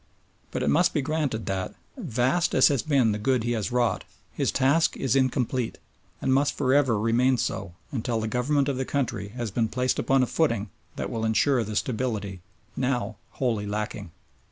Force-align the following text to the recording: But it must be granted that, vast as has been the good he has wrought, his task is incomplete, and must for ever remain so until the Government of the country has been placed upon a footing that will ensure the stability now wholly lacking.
But 0.49 0.63
it 0.63 0.69
must 0.71 0.95
be 0.95 1.03
granted 1.03 1.45
that, 1.45 1.75
vast 1.95 2.55
as 2.55 2.69
has 2.69 2.81
been 2.81 3.11
the 3.11 3.19
good 3.19 3.43
he 3.43 3.51
has 3.51 3.71
wrought, 3.71 4.03
his 4.33 4.51
task 4.51 4.97
is 4.97 5.15
incomplete, 5.15 5.77
and 6.23 6.33
must 6.33 6.55
for 6.57 6.73
ever 6.73 6.97
remain 6.99 7.37
so 7.37 7.75
until 7.91 8.19
the 8.19 8.27
Government 8.27 8.67
of 8.67 8.77
the 8.77 8.83
country 8.85 9.27
has 9.27 9.51
been 9.51 9.67
placed 9.67 9.99
upon 9.99 10.23
a 10.23 10.25
footing 10.25 10.71
that 10.95 11.11
will 11.11 11.23
ensure 11.23 11.63
the 11.63 11.75
stability 11.75 12.41
now 12.75 13.17
wholly 13.33 13.67
lacking. 13.67 14.09